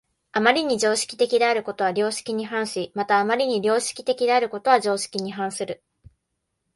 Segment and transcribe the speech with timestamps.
[0.31, 5.83] 余りに常識的であることは良識に反し、また余りに良識的であることは常識に反する。